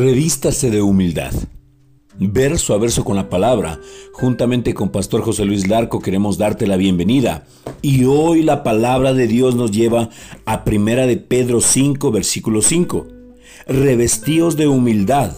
[0.00, 1.30] Revístase de humildad.
[2.18, 3.78] Verso a verso con la palabra,
[4.14, 7.44] juntamente con Pastor José Luis Larco queremos darte la bienvenida.
[7.82, 10.08] Y hoy la palabra de Dios nos lleva
[10.46, 13.08] a Primera de Pedro 5, versículo 5.
[13.66, 15.36] Revestíos de humildad,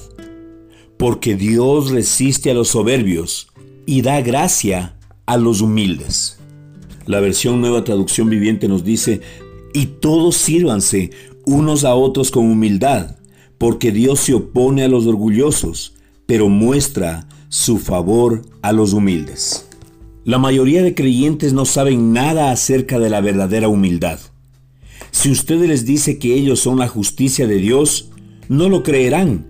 [0.96, 3.48] porque Dios resiste a los soberbios
[3.84, 4.94] y da gracia
[5.26, 6.38] a los humildes.
[7.06, 9.22] La versión Nueva Traducción Viviente nos dice,
[9.74, 11.10] y todos sírvanse
[11.46, 13.16] unos a otros con humildad
[13.62, 15.94] porque Dios se opone a los orgullosos,
[16.26, 19.68] pero muestra su favor a los humildes.
[20.24, 24.18] La mayoría de creyentes no saben nada acerca de la verdadera humildad.
[25.12, 28.10] Si usted les dice que ellos son la justicia de Dios,
[28.48, 29.46] no lo creerán.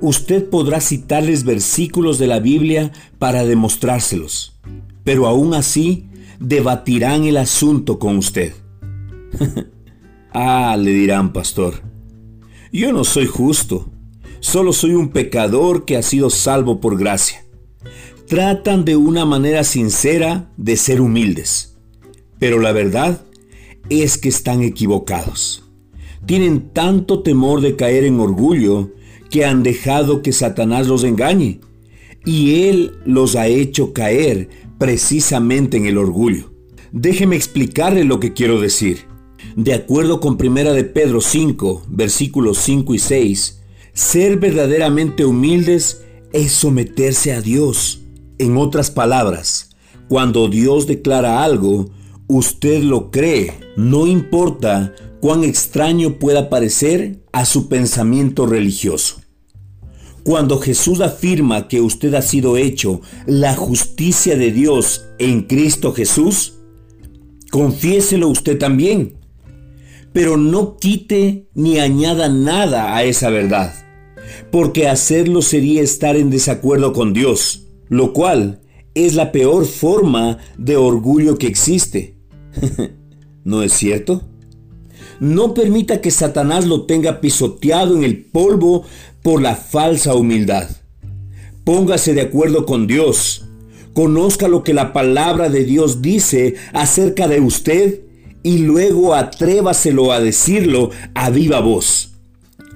[0.00, 4.58] Usted podrá citarles versículos de la Biblia para demostrárselos,
[5.04, 6.06] pero aún así
[6.40, 8.54] debatirán el asunto con usted.
[10.32, 11.91] ah, le dirán, pastor,
[12.80, 13.90] yo no soy justo,
[14.40, 17.44] solo soy un pecador que ha sido salvo por gracia.
[18.26, 21.76] Tratan de una manera sincera de ser humildes,
[22.38, 23.22] pero la verdad
[23.90, 25.64] es que están equivocados.
[26.24, 28.90] Tienen tanto temor de caer en orgullo
[29.28, 31.60] que han dejado que Satanás los engañe,
[32.24, 34.48] y él los ha hecho caer
[34.78, 36.52] precisamente en el orgullo.
[36.92, 39.11] Déjeme explicarle lo que quiero decir.
[39.56, 43.60] De acuerdo con Primera de Pedro 5, versículos 5 y 6,
[43.92, 48.00] ser verdaderamente humildes es someterse a Dios.
[48.38, 49.76] En otras palabras,
[50.08, 51.90] cuando Dios declara algo,
[52.28, 59.20] usted lo cree, no importa cuán extraño pueda parecer a su pensamiento religioso.
[60.22, 66.54] Cuando Jesús afirma que usted ha sido hecho la justicia de Dios en Cristo Jesús,
[67.50, 69.21] confiéselo usted también
[70.12, 73.74] pero no quite ni añada nada a esa verdad,
[74.50, 78.60] porque hacerlo sería estar en desacuerdo con Dios, lo cual
[78.94, 82.16] es la peor forma de orgullo que existe.
[83.44, 84.22] ¿No es cierto?
[85.20, 88.84] No permita que Satanás lo tenga pisoteado en el polvo
[89.22, 90.68] por la falsa humildad.
[91.64, 93.46] Póngase de acuerdo con Dios.
[93.94, 98.00] Conozca lo que la palabra de Dios dice acerca de usted
[98.42, 102.12] y luego atrévaselo a decirlo a viva voz.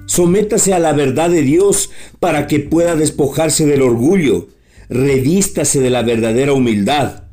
[0.05, 1.89] Sométase a la verdad de Dios
[2.19, 4.47] para que pueda despojarse del orgullo.
[4.89, 7.23] Revístase de la verdadera humildad.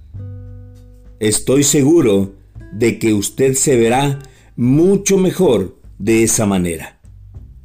[1.21, 2.33] Estoy seguro
[2.73, 4.19] de que usted se verá
[4.57, 6.99] mucho mejor de esa manera.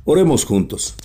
[0.06, 0.96] Oremos juntos.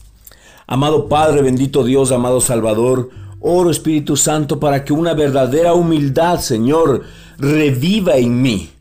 [0.67, 3.11] Amado Padre, bendito Dios, amado Salvador,
[3.41, 7.05] oro Espíritu Santo para que una verdadera humildad, Señor,
[7.39, 8.74] reviva en mí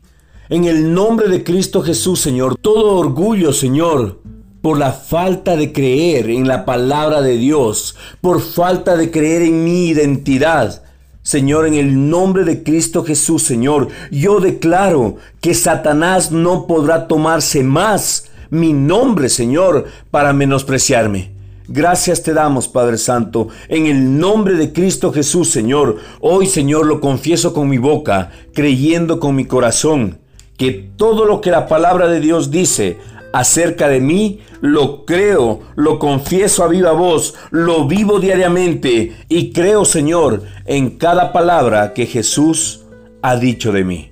[0.50, 4.20] en el nombre de Cristo Jesús, Señor, todo orgullo, Señor,
[4.60, 9.64] por la falta de creer en la palabra de Dios, por falta de creer en
[9.64, 10.82] mi identidad.
[11.22, 17.62] Señor, en el nombre de Cristo Jesús, Señor, yo declaro que Satanás no podrá tomarse
[17.62, 21.32] más mi nombre, Señor, para menospreciarme.
[21.66, 25.96] Gracias te damos, Padre Santo, en el nombre de Cristo Jesús, Señor.
[26.20, 30.18] Hoy, Señor, lo confieso con mi boca, creyendo con mi corazón
[30.56, 32.98] que todo lo que la palabra de Dios dice
[33.32, 39.84] acerca de mí, lo creo, lo confieso a viva voz, lo vivo diariamente y creo,
[39.84, 42.82] Señor, en cada palabra que Jesús
[43.22, 44.10] ha dicho de mí.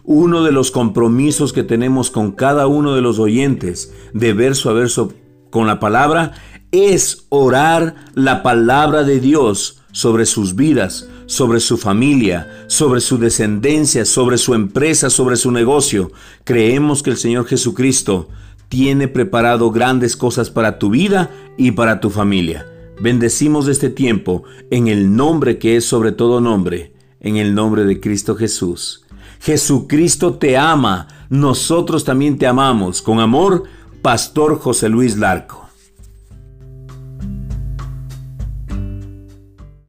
[0.04, 4.74] Uno de los compromisos que tenemos con cada uno de los oyentes de verso a
[4.74, 5.14] verso
[5.52, 6.34] con la palabra
[6.72, 14.04] es orar la palabra de Dios sobre sus vidas, sobre su familia, sobre su descendencia,
[14.04, 16.12] sobre su empresa, sobre su negocio.
[16.44, 18.30] Creemos que el Señor Jesucristo
[18.68, 22.66] tiene preparado grandes cosas para tu vida y para tu familia.
[23.00, 28.00] Bendecimos este tiempo en el nombre que es sobre todo nombre, en el nombre de
[28.00, 29.06] Cristo Jesús.
[29.40, 33.04] Jesucristo te ama, nosotros también te amamos.
[33.04, 33.66] Con amor,
[34.02, 35.69] Pastor José Luis Larco.